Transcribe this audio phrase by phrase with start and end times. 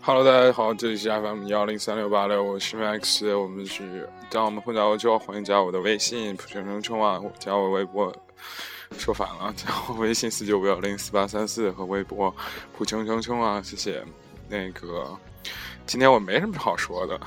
[0.00, 8.12] Hello，大家好，这里是 FM 幺零三六八六，我是 Max，我们是当我们混淆之后，欢迎加我的微信普生生冲啊，加我微博，
[8.98, 12.34] 说反了，加我微信四九五幺零四八三四和微博
[12.76, 14.02] 普冲冲冲啊，谢谢。
[14.48, 15.16] 那个
[15.86, 17.20] 今天我没什么好说的，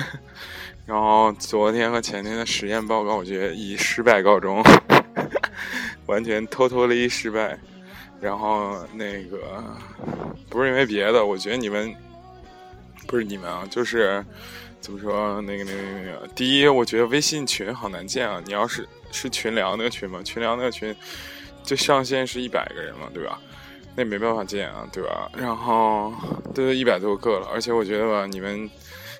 [0.84, 4.62] 然后昨天和前天的实验报告，我觉得以失败告终，
[6.10, 7.58] 完全 totally 失败。
[8.20, 9.64] 然后那个
[10.50, 11.90] 不是因为别的，我觉得你们
[13.06, 14.22] 不是你们啊，就是
[14.78, 18.38] 怎么说那个那个那个，第一，我觉得微信群好难建啊。
[18.44, 20.94] 你要是是群聊那个群嘛，群聊那个群
[21.62, 23.40] 就上限是一百个人嘛，对吧？
[23.96, 25.30] 那没办法建啊，对吧？
[25.34, 26.12] 然后
[26.54, 28.70] 都一百多个了，而且我觉得吧，你们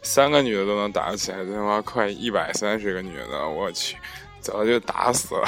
[0.02, 3.96] 三个女的都能打起来，他妈快一百三十个女的，我去！
[4.40, 5.46] 早就打死了，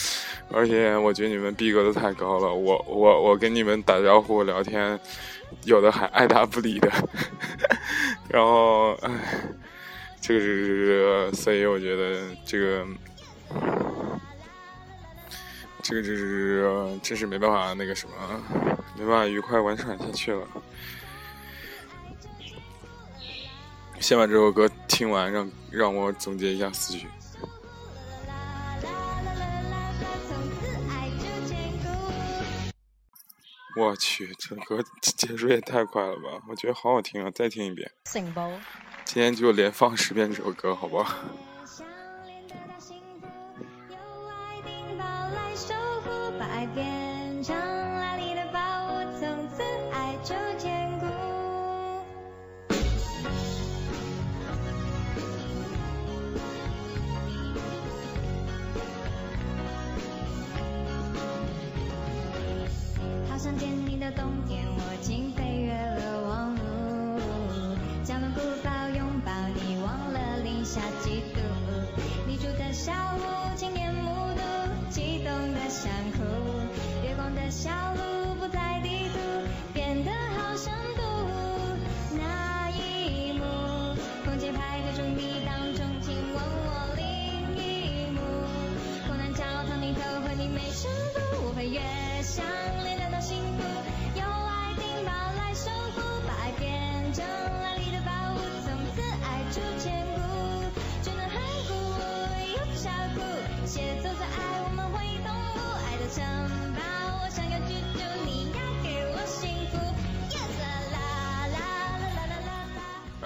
[0.50, 2.52] 而且我觉得你们逼格都太高了。
[2.52, 4.98] 我我我跟你们打招呼聊天，
[5.64, 6.90] 有的还爱答不理的。
[8.28, 9.10] 然后，唉，
[10.20, 12.86] 这个是，所以我觉得这个，
[15.82, 18.14] 这个就是真是没办法那个什么，
[18.96, 20.46] 没办法愉快玩耍下去了。
[23.98, 27.06] 先把这首歌听完，让让我总结一下思绪。
[33.80, 36.42] 我去，这歌结束也太快了吧！
[36.48, 37.90] 我觉得好好听啊，再听一遍。
[39.04, 41.16] 今天就连放十遍这首歌，好不好？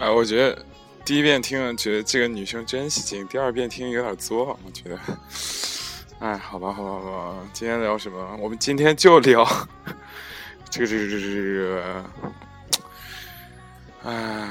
[0.04, 0.62] 哎，我觉得
[1.03, 5.00] 第一遍听了觉得这个女生真喜庆，第二遍听有点作，我觉得。
[6.19, 8.37] 哎，好吧，好吧，好吧，今天聊什么？
[8.38, 9.43] 我们今天就聊
[10.69, 12.04] 这个，这个，这个，这个。
[14.03, 14.47] 哎，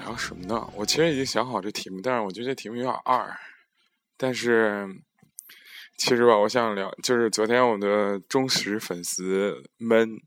[0.00, 0.68] 聊什么呢？
[0.74, 3.34] 我其实已经想好这题目，但是我觉得这题目有点二。
[4.18, 4.86] 但是，
[5.96, 10.20] 其实吧，我想聊，就是昨天我的忠实粉丝们。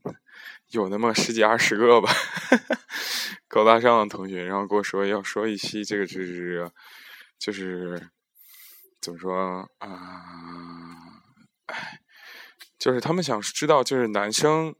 [0.70, 2.12] 有那么十几二十个吧，
[3.48, 6.70] 高大上的同学，然后跟我说要说一期这个是，
[7.38, 8.08] 就是
[9.00, 9.88] 怎么说啊？
[11.66, 12.00] 哎，
[12.78, 14.74] 就是他们想知道，就是男生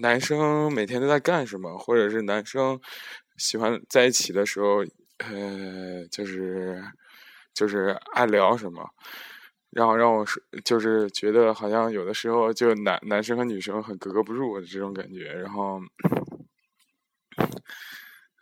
[0.00, 2.80] 男生每天都在干什么，或者是男生
[3.36, 4.84] 喜欢在一起的时候，
[5.18, 6.82] 呃，就是
[7.54, 8.90] 就是爱聊什么。
[9.72, 15.32] 然后让我说，就是觉得好像有的时候就男男生和女生很格格不入的这种感觉。
[15.32, 15.80] 然后，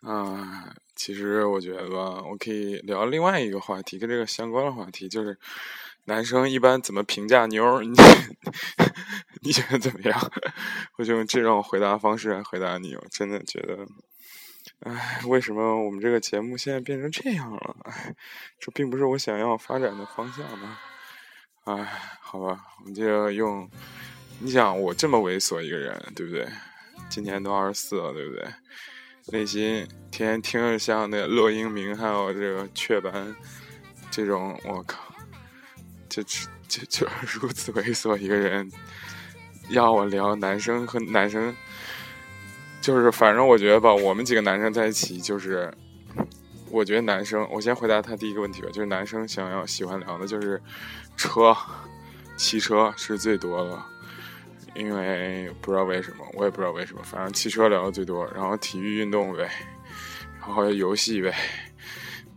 [0.02, 5.38] 啊，其实我觉得吧，我可以聊另外一个话题，跟这个相关的话题，就是
[6.06, 7.82] 男生一般怎么评价妞儿？
[7.86, 7.94] 你
[9.42, 10.32] 你觉得怎么样？
[10.98, 12.96] 我就用这种回答方式来回答你。
[12.96, 13.86] 我真的觉得，
[14.80, 17.76] 哎，为什么我们这个节目现在变成这样了？
[17.84, 18.16] 哎，
[18.58, 20.76] 这并不是我想要发展的方向呢。
[21.65, 21.84] 哎，
[22.21, 23.69] 好吧，我们就用。
[24.43, 26.49] 你想，我这么猥琐一个人，对不对？
[27.11, 28.49] 今年都二十四了，对不对？
[29.26, 33.37] 内心天天听着像那骆英明还有这个雀斑
[34.11, 35.14] 这种，我靠，
[36.08, 38.73] 就就就是 如此猥琐一个人，
[39.69, 41.55] 要我聊男生和男生，
[42.81, 45.70] 就是反正我觉得吧，我们几个男生在一起，就是
[46.70, 50.61] 我觉得男生，我先回答他第一个问题吧，就是男生想要喜欢聊的，就是。
[51.17, 51.55] 车，
[52.38, 53.78] 汽车是最多的，
[54.75, 58.26] 因为不知道为什么，我也不知道为什么，反正汽车聊的最多。
[58.34, 59.50] 然后体育运动呗，
[60.40, 61.34] 然后游戏呗。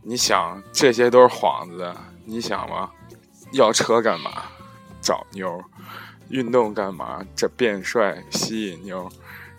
[0.01, 1.95] 你想，这些都是幌子，
[2.25, 2.91] 你想吗？
[3.53, 4.43] 要车干嘛？
[5.01, 5.63] 找妞，
[6.27, 7.25] 运动干嘛？
[7.33, 9.09] 这变帅吸引妞，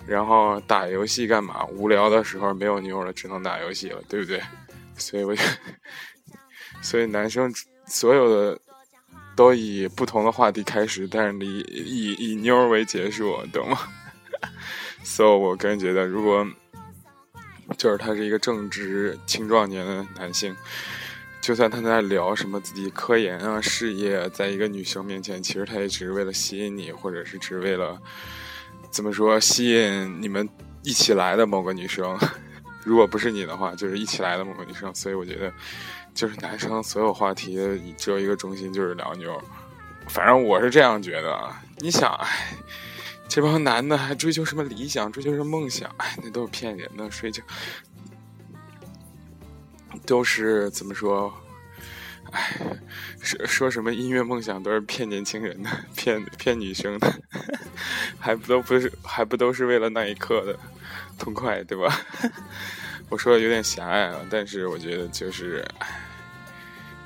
[0.06, 1.65] 然后打游戏干嘛？
[1.69, 4.38] 无聊的时候没有妞了，只能打游戏了，对不对？
[4.96, 5.43] 所以我就，
[6.82, 7.52] 所以男生
[7.87, 8.61] 所有的
[9.37, 13.79] 都以不同的话题开始，但是以以以妞为结束，懂吗？
[15.02, 16.46] 所以，我个人觉得，如果
[17.76, 20.55] 就是他是一个正值青壮年的男性，
[21.40, 28.00] 就算他在聊什么自己科研啊、事业，在一个女生面前，其实他也只是为了吸引你，或者是只为了
[28.90, 30.49] 怎么说吸引你们
[30.82, 32.19] 一起来的某个女生。
[32.85, 34.95] 如果不是你的话，就是一起来的某个女生。
[34.95, 35.53] 所以，我觉得
[36.15, 37.57] 就是男生所有话题
[37.97, 39.43] 只有一个中心，就是聊妞。
[40.07, 41.61] 反正我是这样觉得啊。
[41.79, 42.57] 你想，哎。
[43.27, 45.91] 这帮男的还追求什么理想，追求什么梦想？
[45.97, 47.43] 哎，那都是骗人的，睡觉
[50.05, 51.33] 都是怎么说？
[52.31, 52.55] 哎，
[53.21, 57.13] 说说什么音乐梦想都是骗年轻人的， 骗骗女生的，
[58.21, 60.59] 还不都不是还不都是为了那一刻的
[61.19, 62.00] 痛快，对吧？
[63.11, 65.64] 我说的有点狭隘了，但是我觉得就是，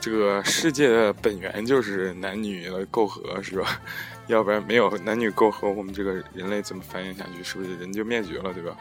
[0.00, 3.80] 这个世界的本源就是男女的媾和，是吧？
[4.28, 7.42] 要不然没有男女媾和，我们这个人类怎么繁衍下去？
[7.42, 8.76] 是不是人就灭绝了，对吧？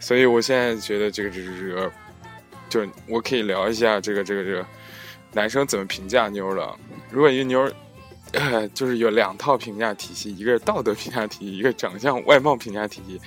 [0.00, 1.92] 所以我现在觉得这个这个这个，
[2.68, 4.66] 就我可以聊一下这个这个这个
[5.32, 6.76] 男生怎么评价妞了。
[7.10, 7.70] 如果一个妞，
[8.74, 13.20] 就是有两套评价体系，一个是道德评价体系，一个长相外貌评价体系。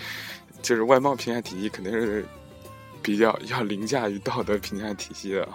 [0.63, 2.25] 就是外貌评价体系肯定是
[3.04, 5.48] 比较要凌驾于道德评价体系的。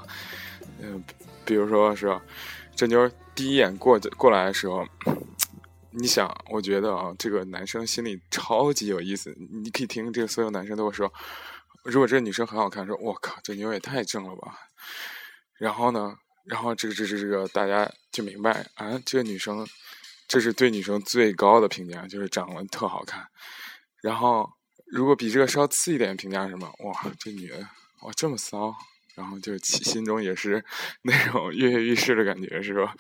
[0.81, 1.03] 嗯，
[1.45, 2.17] 比如说是，
[2.77, 4.87] 这妞第一眼过过来的时候。
[5.91, 9.35] 你想，我觉得啊，这个男生心里超级有意思。
[9.51, 11.11] 你可以听这个，所有男生都会说，
[11.83, 14.69] 如果这个女生很好看，说我靠，这妞也太正了吧。
[15.55, 16.15] 然后呢，
[16.45, 19.67] 然后这个这这这个大家就明白啊，这个女生，
[20.29, 23.27] 这是对女生最高的评价，就是长得特好看。
[24.03, 24.49] 然后
[24.91, 27.59] 如果比这个稍次一点评价什么，哇，这女的
[28.03, 28.75] 哇这么骚。
[29.15, 30.65] 然后就心中也是
[31.03, 32.95] 那种跃跃欲试的感觉，是吧？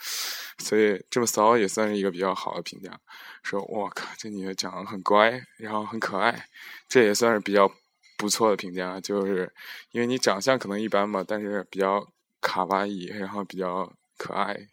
[0.59, 2.99] 所以这么骚也算是一个比较好的评价。
[3.45, 6.49] 说我靠，这女的长得很乖，然后很可爱，
[6.89, 7.71] 这也算是比较
[8.17, 9.01] 不错的评价。
[9.01, 9.55] 就是
[9.93, 12.05] 因为你长相可能一般吧，但是比较
[12.41, 14.67] 卡哇伊，然后比较可爱，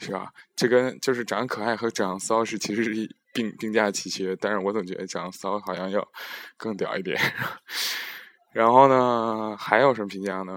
[0.00, 0.32] 是吧？
[0.56, 6.06] 这跟就是长可爱和长骚是其实是并并驾齐驱，但是我总觉得长得骚好像要
[6.56, 7.18] 更屌一点。
[8.52, 10.56] 然后呢，还有什么评价呢？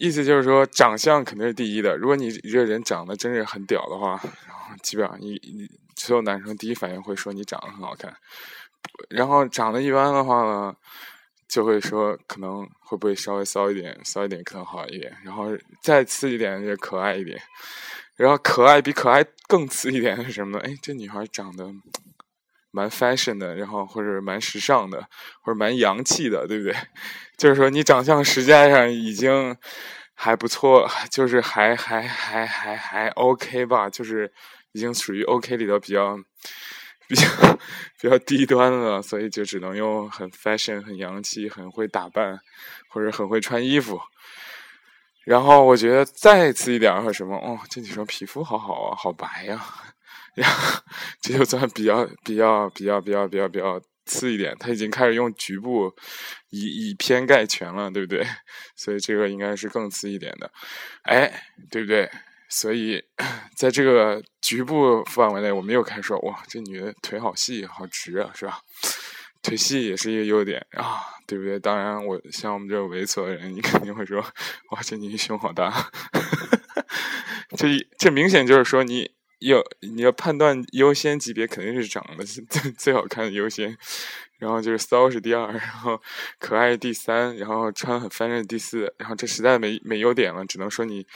[0.00, 1.96] 意思就是说，长相肯定是第一的。
[1.96, 8.12] 如果你这个人长得真是很屌的话，然后基本上你你所有男生第一反应会说你长得很好看。
[9.10, 10.74] 然后长得一般的话呢，
[11.46, 15.14] 就会说可能会不会稍微骚一点，骚一点可能好一点。
[15.22, 17.40] 然后再次一点就可爱一点。
[18.16, 20.64] 然后可爱比可爱更次一点是什么呢？
[20.64, 21.70] 哎，这女孩长得。
[22.74, 25.00] 蛮 fashion 的，然后或者蛮时尚的，
[25.42, 26.74] 或者蛮洋气的，对不对？
[27.38, 29.56] 就是说你长相实际上已经
[30.14, 34.32] 还不错，就是还还还还还 OK 吧，就是
[34.72, 36.16] 已经属于 OK 里头比较
[37.06, 37.28] 比较
[38.00, 42.40] 比较低端了，所以就只能用很 fashion、很洋气、很会打扮
[42.88, 44.00] 或者很会穿衣服。
[45.24, 49.64] 然后我觉得再次一点和什么哦，这女生皮肤好好啊，好白呀。
[50.34, 50.82] 然后
[51.20, 55.90] 这就算比较比较比较比较比较比较次一点，他已经开始用局部
[56.50, 58.26] 以以偏概全了，对不对？
[58.76, 60.50] 所以这个应该是更次一点的，
[61.04, 62.10] 哎，对不对？
[62.50, 63.02] 所以
[63.56, 68.58] 在这个局部范围内，我们又开始说，哇，这女的腿好细，好直啊，是吧？
[69.42, 71.58] 腿细也是一个优点啊，对不对？
[71.58, 74.20] 当然，我像我们这种猥琐的人，你肯定会说，
[74.70, 75.90] 哇，这女胸好大，
[77.56, 77.68] 这
[77.98, 79.13] 这明显就是说你。
[79.48, 83.76] 要你要判断优先级别，肯定是长得最 最好看的优先，
[84.38, 86.00] 然后就是骚是第二，然后
[86.38, 91.06] 可爱第三，然后穿很翻是第四，然后这实在没没优点了，只能说你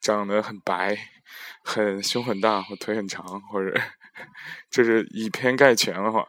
[0.00, 0.96] 长得很白，
[1.62, 3.78] 很胸很大或腿很长，或者
[4.70, 6.26] 就是以偏概全的话，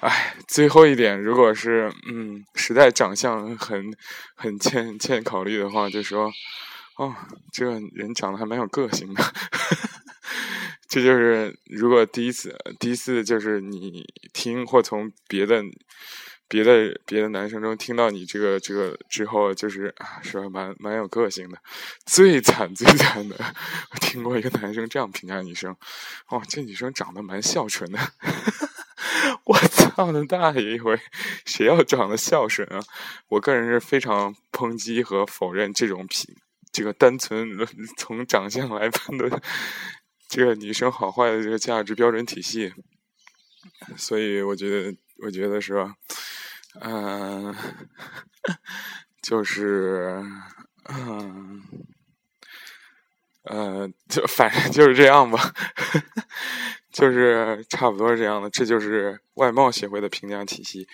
[0.00, 3.94] 哎，最后一点，如果是嗯实在长相很
[4.34, 6.30] 很欠欠考虑的话，就说
[6.96, 7.14] 哦，
[7.52, 9.24] 这个人长得还蛮有个性的。
[10.90, 15.62] 这就是如果第一次，第一次就是你听或从别的、
[16.48, 21.56] 别的、别的男生中听到你这个这个之后，就是啊，是蛮蛮有个性的。
[22.06, 23.36] 最惨最惨的，
[23.92, 25.70] 我听过一个男生这样评价女生：
[26.26, 27.98] 哦，这女生长得蛮孝顺的。
[29.46, 30.98] 我操的大爷一回，
[31.44, 32.82] 谁要长得孝顺啊？
[33.28, 36.34] 我个人是非常抨击和否认这种品，
[36.72, 37.48] 这个单纯
[37.96, 39.30] 从长相来判断。
[40.30, 42.72] 这个女生好坏的这个价值标准体系。
[43.96, 45.94] 所以我觉得，我觉得是吧？
[46.80, 47.54] 嗯，
[49.22, 50.22] 就是，
[50.88, 51.60] 嗯，
[53.42, 55.52] 呃，就反正就是这样吧，
[56.92, 58.48] 就是差不多是这样的。
[58.50, 60.86] 这就是外貌协会的评价体系。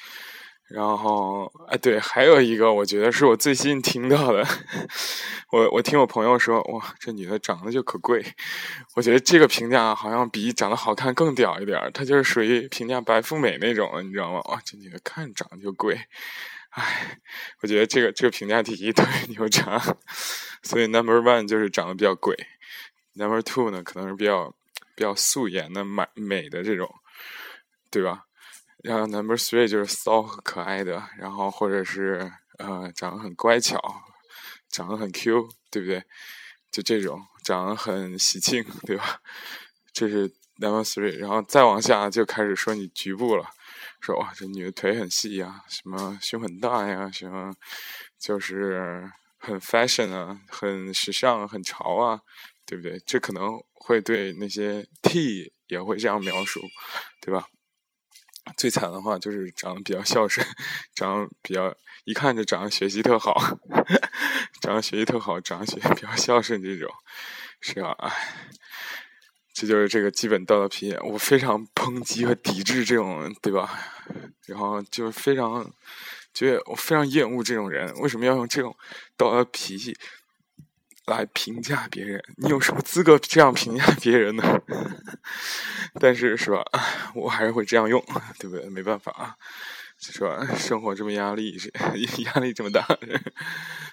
[0.68, 4.44] 然后，哎，对，还有一个，我觉得是我最近听到的。
[5.52, 8.24] 我我听我朋友说，哇，这女的长得就可贵。
[8.96, 11.88] 我觉得这个评价好像比长得好看更屌一点儿。
[11.92, 14.40] 她就是属于评价白富美那种，你知道吗？
[14.46, 16.00] 哇，这女的看长得就贵。
[16.70, 17.18] 哎，
[17.62, 19.80] 我觉得这个这个评价体系 特别牛叉。
[20.62, 22.36] 所以 number one 就是长得比较贵
[23.14, 24.52] ，number two 呢可能是比较
[24.96, 26.92] 比较素颜的美美的这种，
[27.88, 28.25] 对吧？
[28.86, 33.80] 然后 number three 就是骚可爱的，然后或者是呃长得很乖巧，
[34.68, 36.04] 长得很 Q，对不对？
[36.70, 39.20] 就这种长得很喜庆，对吧？
[39.92, 43.50] 这是 number three，然后再往下就开始说你局部了，
[44.00, 47.52] 说哇这女的腿很细呀，什么胸很大呀，什么
[48.20, 52.20] 就是很 fashion 啊，很时尚，很潮啊，
[52.64, 53.02] 对不对？
[53.04, 56.60] 这可能会对那些 T 也会这样描述，
[57.20, 57.48] 对吧？
[58.56, 60.46] 最惨的话就是长得比较孝顺，
[60.94, 61.74] 长得比较
[62.04, 63.34] 一看就长得学习特好，
[64.60, 66.88] 长得学习特好，长得学比较孝顺这种，
[67.60, 67.96] 是吧？
[67.98, 68.12] 哎，
[69.52, 70.94] 这就是这个基本道德批。
[71.02, 73.78] 我非常抨击和抵制这种，对吧？
[74.46, 75.70] 然后就是非常
[76.32, 78.76] 觉得我非常厌恶这种人，为什么要用这种
[79.16, 79.96] 道德脾气？
[81.06, 84.60] 来评价别人，你有什么资格这样评价别人呢？
[86.00, 86.64] 但是是吧，
[87.14, 88.02] 我还是会这样用，
[88.38, 88.68] 对不对？
[88.68, 89.34] 没办法啊，
[89.98, 90.44] 是吧？
[90.56, 91.56] 生活这么压力，
[92.24, 92.86] 压力这么大，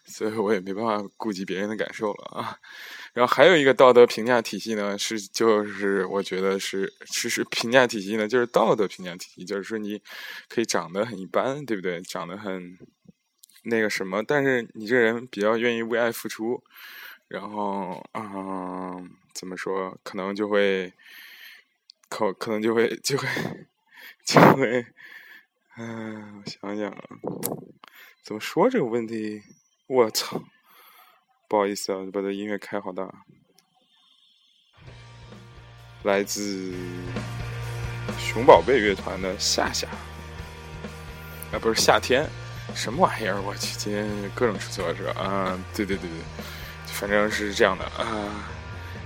[0.05, 2.57] 所以我也没办法顾及别人的感受了啊。
[3.13, 10.01] 然后还有一个道德评价体系呢，是就是我觉得是其实评价体系呢，就是道德评价体系，就是说你
[10.49, 12.01] 可以长得很一般，对不对？
[12.01, 12.77] 长得很
[13.63, 16.63] 那个什么，但是你这人比较愿意为爱付出。
[17.29, 19.97] 然后，嗯，怎么说？
[20.03, 20.93] 可能就会，
[22.13, 23.27] 可可能就会就会
[24.23, 24.85] 就会，
[25.77, 27.03] 嗯，我想想啊，
[28.23, 29.41] 怎么说这个问题？
[29.87, 30.43] 我操！
[31.49, 33.11] 不好意思啊，把这音乐开好大。
[36.03, 36.71] 来自
[38.19, 39.87] 熊宝贝乐团的夏夏，
[41.51, 42.29] 啊，不是夏天，
[42.75, 43.41] 什么玩意儿？
[43.41, 45.19] 我去，今天各种出错是吧？
[45.19, 46.19] 啊，对对对对。
[46.85, 48.45] 反正是这样的啊，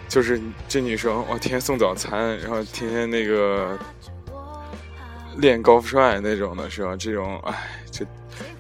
[0.07, 3.77] 就是这女生，我天天送早餐，然后天天那个
[5.37, 6.95] 练高富帅那种的是吧？
[6.97, 7.53] 这种哎，
[7.91, 8.05] 就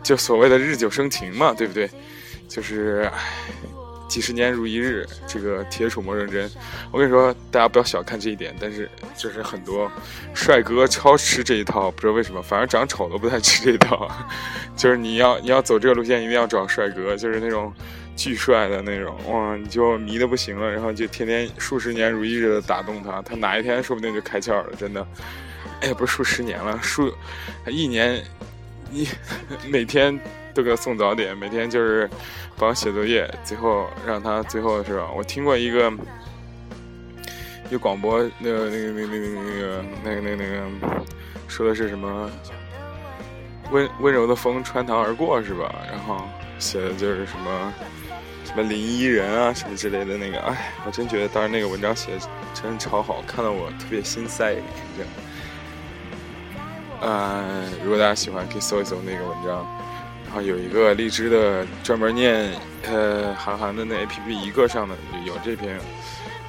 [0.03, 1.89] 就所谓的日久生情嘛，对不对？
[2.49, 3.19] 就是哎，
[4.09, 6.51] 几十年如一日，这个铁杵磨成针。
[6.91, 9.89] 我跟你说，大家不要小看这一点，但是就是很多
[10.33, 14.09] 帅哥超吃这一套，不知道为什么，反正长丑的不太吃这一套。
[14.75, 17.73] 就是你要你要走这个路线，一定要找帅哥，就是那种。
[18.17, 25.07] 巨帅的那种哇，你就迷的不行了，然后就天天数十年如一日的打动他，他哪一天说不定就开窍了，真的。
[25.81, 27.13] 哎，不是数十年了，数
[27.67, 28.19] 一年
[28.91, 29.07] 一
[29.69, 30.19] 每天
[30.53, 32.09] 都给他送早点，每天就是
[32.57, 35.11] 帮写作业，最后让他最后是吧？
[35.15, 35.93] 我听过一个
[37.69, 41.05] 一个广播，那个那个那个那个那个那个那个
[41.47, 42.29] 说的是什么？
[43.69, 45.75] 温温柔的风穿堂而过是吧？
[45.91, 46.25] 然后
[46.57, 47.73] 写的就是什么？
[48.57, 54.55] 什么林依人啊，什么之类的那个，哎，我真觉得当时那个文章写的真超好，看得我特别心塞。
[54.97, 55.11] 这样，
[56.99, 59.63] 呃，如果大家喜欢，可以搜一搜那个文章。
[60.25, 62.51] 然后有一个荔枝的专门念
[62.87, 65.79] 呃韩寒的那 A P P 一个上的有这篇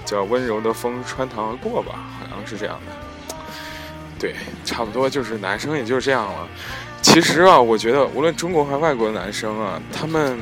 [0.06, 3.36] 叫《温柔的风穿堂而过》吧，好像是这样的。
[4.18, 4.34] 对，
[4.64, 6.48] 差不多就是男生也就是这样了。
[7.02, 10.38] 其实啊，我觉得无论中国还是外国的男生啊，他们。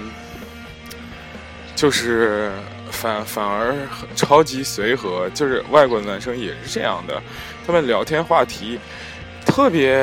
[1.76, 2.50] 就是
[2.90, 3.74] 反反而
[4.16, 7.22] 超级随和，就是外国的男生也是这样的，
[7.66, 8.80] 他们聊天话题
[9.44, 9.94] 特别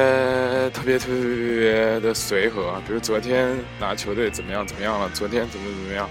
[0.69, 1.25] 特别特别特
[1.59, 2.79] 别的随和。
[2.87, 6.07] 比如昨天哪球队怎么样怎么样了，昨天怎么怎么样，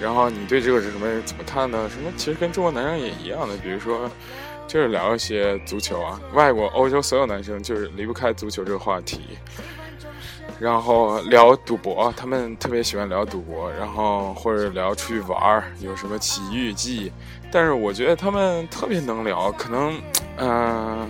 [0.00, 1.88] 然后你对这个是什么怎么看呢？
[1.88, 4.10] 什么其实跟中国男生也一样的，比如说
[4.66, 9.20] 就是聊一些足球啊，外国欧洲所有男生就是离不开足球这个话题。
[10.58, 17.12] 然后聊赌博，他们特别喜欢聊赌博，然后或者聊出去玩儿，有什么奇遇记。
[17.52, 20.00] 但是我觉得他们特别能聊，可能，
[20.38, 21.08] 嗯，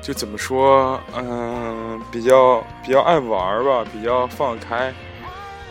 [0.00, 4.94] 就怎么说，嗯，比较比较爱玩儿吧，比较放开，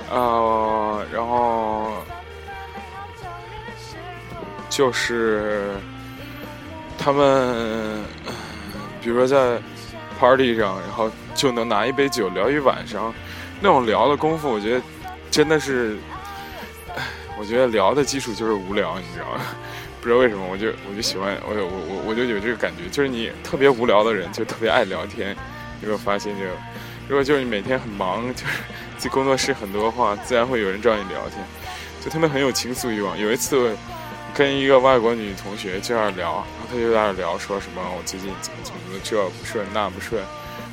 [0.09, 1.87] 啊，然后
[4.69, 5.71] 就是
[6.97, 8.03] 他们
[9.01, 9.59] 比如说在
[10.19, 13.13] party 上，然后就能拿一杯酒聊一晚上，
[13.59, 14.81] 那种聊的功夫，我觉得
[15.29, 15.97] 真的是，
[17.39, 19.41] 我觉得聊的基础就是无聊，你知道吗？
[20.01, 25.29] 不知道为什么，我就我就喜欢我我我我就有这个感觉，就是你特别无聊的人就特别爱聊天，
[25.81, 26.43] 有没有发现就？
[27.07, 28.53] 如果就是你每天很忙，就是
[28.97, 31.43] 这工作室很多话，自然会有人找你聊天，
[32.03, 33.19] 就他们很有倾诉欲望。
[33.19, 33.75] 有一次
[34.33, 40.23] 跟一个外国女同学就在那聊，然后她就在那聊说什么我最近怎么怎么的这不顺那不顺，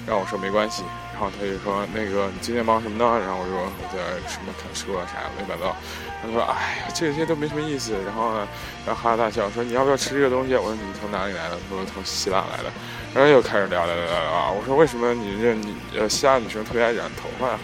[0.08, 0.82] 让我说没关系。
[1.12, 3.18] 然后他就说那个你今天忙什么呢？
[3.20, 3.98] 然后我说我在
[4.30, 5.76] 什么看书啊啥乱七八糟。
[6.22, 7.92] 他说哎呀这些都没什么意思。
[8.06, 8.48] 然后呢，
[8.86, 10.54] 然后哈哈大笑说你要不要吃这个东西？
[10.54, 11.58] 我说你从哪里来的？
[11.68, 12.70] 他说从希腊来的。
[13.14, 14.50] 然后又开始聊聊聊聊啊！
[14.50, 17.58] 我说为什么你这你呃希腊女生特别爱染头发？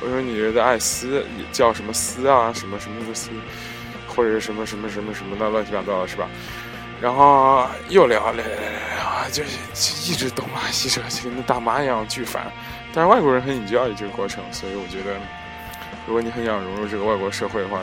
[0.00, 2.52] 我说你这爱丝叫什么丝啊？
[2.52, 3.30] 什么什么的丝，
[4.06, 6.28] 或者是什么什么什么什么的乱七八糟的是吧？
[7.00, 12.50] 然后又聊聊聊聊，就是一直东拉西扯，就跟那大妈一样巨烦。
[12.92, 15.14] 但是外国人很 enjoy 这个过程，所以我觉得，
[16.06, 17.78] 如果你很想融入这个外国社会的话，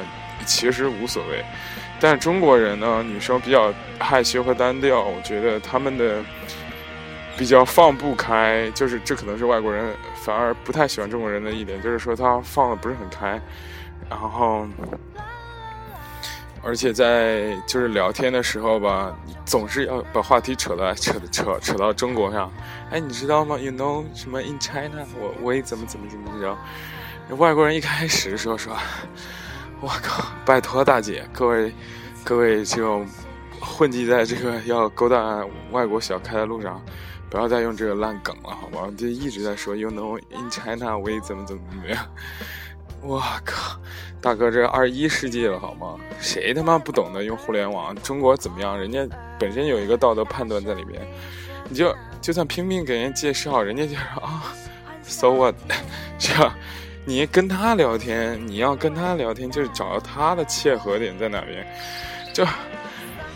[0.45, 1.43] 其实无所谓。
[1.97, 6.21] 但是中国人呢，女生比较害羞和单调，我觉得他们的
[7.37, 13.39] 比较放不开，就是这可能是外国人反而不太喜欢中国人的一点，就是说他放的不是很开，
[14.09, 14.67] 然后。
[16.65, 22.51] 而且在就是聊天的时候吧，总是要把话题扯到扯扯扯到中国上。
[22.89, 25.05] 哎，你知道吗？You know 什么 in China？
[25.21, 26.57] 我我也怎么怎么怎么着？
[27.35, 28.75] 外国人一开始说说
[29.79, 31.71] ：“我靠，拜托大姐，各位
[32.23, 33.07] 各位这种
[33.61, 36.81] 混迹在这个要勾搭外国小开的路上，
[37.29, 38.91] 不要再用这个烂梗了，好吗？
[38.97, 42.03] 就一直在说 You know in China 我也怎么怎么怎么样。”
[43.07, 43.79] 我靠，
[44.19, 45.95] 大哥，这二十一世纪了好吗？
[46.19, 47.95] 谁他妈不懂得用互联网？
[47.97, 48.77] 中国怎么样？
[48.77, 49.07] 人家
[49.37, 50.99] 本身有一个道德判断在里边，
[51.69, 54.51] 你就就算拼命给人介绍，人家就说啊
[55.03, 55.53] ，so what？
[56.17, 56.51] 这样，
[57.05, 61.63] 你跟他聊天，你要跟他聊天，就是找到他的切合点在哪边。
[62.33, 62.43] 就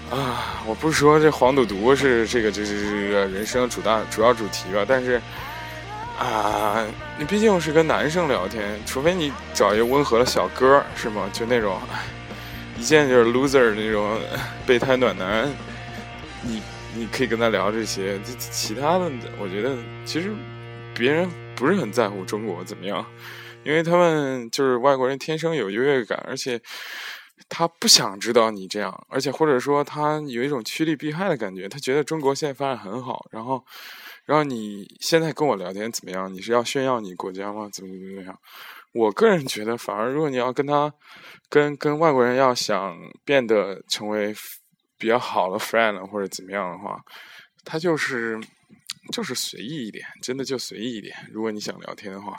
[0.10, 5.21] 啊，我不是说这黄赌毒是这个，这是这个人生主大主要主题吧，但是。
[6.19, 6.86] 啊，
[7.17, 11.29] 你毕竟是跟男生聊天，除非你找一个温和的小哥，是吗？
[11.32, 11.79] 就那种
[12.77, 14.19] 一见就是 loser 那种
[14.67, 15.49] 备胎暖男，
[16.43, 16.62] 你
[16.93, 18.19] 你可以跟他聊这些。
[18.19, 20.29] 这其他的，我觉得其实
[20.93, 23.05] 别人不是很在乎中国怎么样，
[23.63, 26.60] 因为他们就是外国人天生有优越感，而且
[27.47, 33.63] 他不想知道你这样，而且或者说他有一种趋利避害的感觉，他觉得中国现在发展很好，然后。
[34.29, 36.31] 然后你现在跟我聊天怎么样？
[36.31, 37.67] 你是要炫耀你国家吗？
[37.73, 38.39] 怎么怎么样？
[38.93, 40.93] 我个人觉得，反而如果你要跟他，
[41.49, 44.31] 跟跟外国人要想变得成为
[44.99, 47.01] 比较好的 friend 或者怎么样的话，
[47.65, 48.39] 他就是
[49.11, 51.15] 就是随意一点，真的就随意一点。
[51.31, 52.37] 如果你想聊天的话。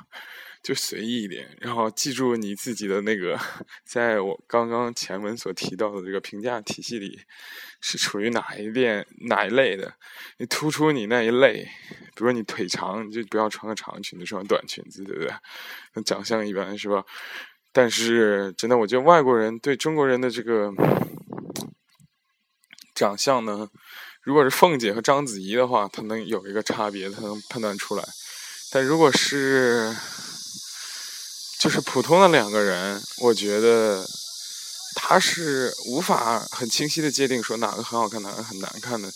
[0.62, 3.38] 就随意一点，然后记住你自己的那个，
[3.84, 7.18] 在我刚刚前文所提到的这个评价体系里，
[7.80, 9.94] 是处于哪一列哪一类的？
[10.38, 11.64] 你突出你那一类，
[12.14, 15.32] 比如说你腿长，你就不要穿个长裙子，穿短裙子，对不对？
[15.94, 17.04] 那长相一般是吧？
[17.72, 20.70] 但是真的，我觉得外国人对中国人的这个
[22.94, 23.66] 长相呢，
[24.22, 28.04] 如果是凤姐和章子怡的话，他能有一个差别，他能判断出来。
[28.72, 29.90] 但如果是
[31.60, 34.02] 就是普通的两个人，我觉得
[34.94, 39.12] 他是无法很清晰的界定说哪个很好看，哪个很难看的。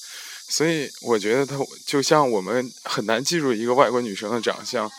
[0.47, 4.91] 所以我觉得他就像我们很难记住一个外国女生的长相，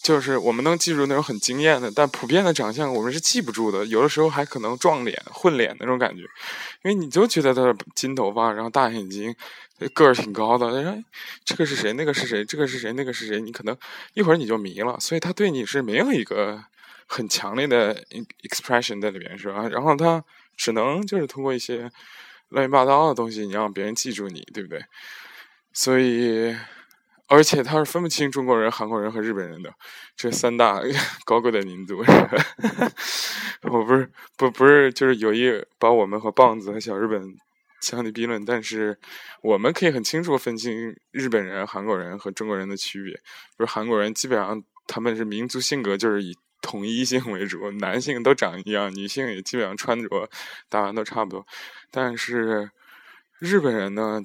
[0.00, 3.84] 就是我们能记住那种很惊艳的，但普遍的长相我们是记不住的。
[3.86, 6.22] 有的时候还可能撞脸、混脸那种感觉，
[6.84, 9.34] 因为你就觉得他金头发，然后大眼睛，
[9.92, 10.68] 个儿挺高的。
[10.88, 11.02] 哎，
[11.44, 11.92] 这个是谁？
[11.94, 12.44] 那个是谁？
[12.44, 12.92] 这个是谁？
[12.92, 13.40] 那个是谁？
[13.40, 13.76] 你可能
[14.14, 14.96] 一会儿你就迷了。
[15.00, 16.62] 所以他对你是没有一个。
[17.14, 17.94] 很强烈的
[18.42, 19.68] expression 在里边是吧？
[19.68, 20.24] 然后他
[20.56, 21.90] 只能就是通过一些
[22.48, 24.82] 乱七八糟的东西，你让别人记住你，对不对？
[25.74, 26.56] 所以，
[27.28, 29.70] 而且他是分不清中国人、韩国人和日本人的
[30.16, 30.80] 这三大
[31.26, 32.02] 高贵的民族。
[33.70, 37.22] 我不是不不是就是有意把我们和棒子和小日本
[37.82, 38.98] 相提并论，但是
[39.42, 43.12] 我们可以很清楚分清日本人、韩国人和中国人的区别。
[43.58, 46.34] 就是韩国人基本上他们是民族性格就是以。
[46.62, 50.08] 统一性为主，男性都长一样，女性也基本上穿着
[50.70, 51.46] 打扮都差不多。
[51.90, 52.70] 但是
[53.38, 54.22] 日本人呢，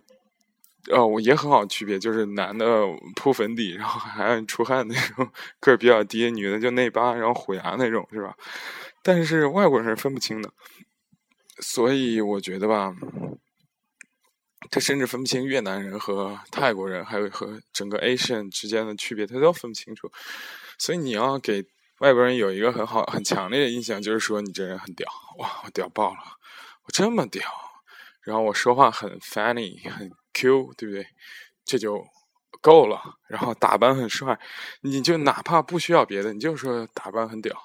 [0.91, 8.33] 哦，也很好区别，就是男的铺粉底，然后还出汗那种，个儿比较低；女的就内八，然后虎牙那种，是吧？
[9.03, 10.49] 但是外国人是分不清的，
[11.59, 12.93] 所以我觉得吧，
[14.69, 20.11] 他甚至分不清越南人和泰国人，还有和整个 Asian 之间的区别，他都分不清楚。
[20.77, 21.65] 所以你要给
[21.99, 25.07] 外国人有一个很好、很强烈的印象，就是说你这人很屌，
[25.39, 26.19] 哇，我屌爆了，
[26.83, 27.43] 我这么屌，
[28.21, 31.07] 然后我说话很 funny，很 Q，对不对？
[31.65, 32.05] 这就
[32.61, 33.01] 够了。
[33.27, 34.39] 然后打扮很帅，
[34.81, 37.55] 你就哪怕不需要别的，你就说打扮很屌。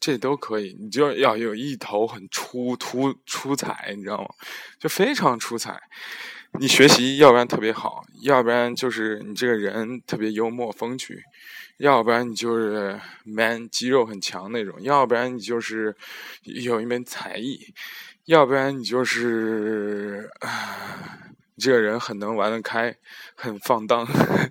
[0.00, 4.28] 这都可以，你就要有一头很出突出彩，你知道吗？
[4.78, 5.80] 就非常出彩。
[6.60, 11.22] 你学习要不然特别好，要不然就是你这个人特别幽默风趣，
[11.78, 15.94] 要不然你就是 man 肌肉很强那种，要不然你就是
[16.42, 17.74] 有一门才艺，
[18.26, 21.20] 要不然你就是啊。
[21.56, 22.92] 这个人很能玩得开，
[23.36, 24.04] 很放荡，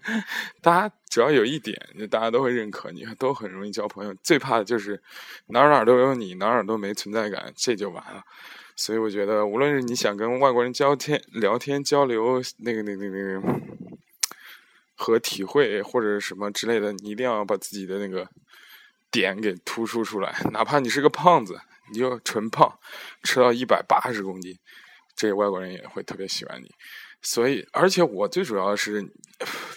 [0.64, 1.78] 大家只要有一点，
[2.10, 4.16] 大家都会认可你，都很容易交朋友。
[4.24, 5.04] 最怕的就是
[5.48, 8.24] 哪儿哪儿都有你，哪儿哪儿都没存在感，这就完了。
[8.76, 13.60] 所以我觉得，无论是你想跟外国人交天聊天交流，那个那个那个
[14.96, 18.28] 和体会或者什么之类的，你一定要把自己的那个
[19.12, 20.36] 点给突出出来。
[20.52, 21.60] 哪怕你是个胖子，
[21.92, 22.80] 你就纯胖，
[23.24, 24.58] 吃到一百八十公斤。
[25.16, 26.72] 这外国人也会特别喜欢你，
[27.22, 29.08] 所以而且我最主要是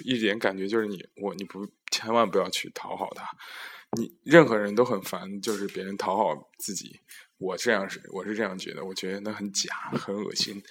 [0.01, 3.25] 一点感觉就是你我你不千万不要去讨好他，
[3.99, 7.01] 你任何人都很烦，就是别人讨好自己，
[7.39, 10.63] 我这样是我是这样觉得，我觉得那很假，很恶心。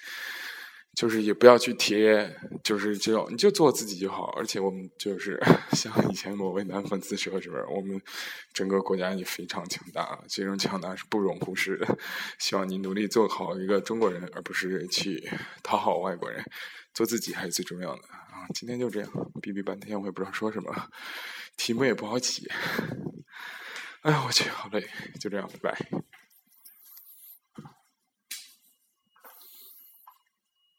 [0.95, 2.33] 就是也不要去贴，
[2.63, 4.33] 就是这种，你就做自己就好。
[4.37, 5.37] 而且我们就是
[5.75, 7.65] 像以前某位男粉丝说是不是？
[7.65, 8.01] 我们
[8.53, 11.97] 整个国家也非常强大，这种强大是不容忽视的。
[12.39, 15.29] 希望你努力做好一个中国人，而不是去
[15.61, 16.41] 讨好外国人。
[16.93, 18.01] 做自己还是最重要的
[18.53, 19.09] 今天就这样，
[19.41, 20.89] 逼逼半天我也不知道说什么，
[21.57, 22.47] 题目也不好起。
[24.01, 24.87] 哎呀，我去，好累，
[25.19, 26.14] 就这样，拜拜。